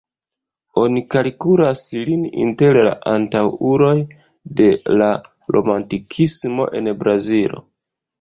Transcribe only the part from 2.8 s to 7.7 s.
la antaŭuloj de la Romantikismo en Brazilo.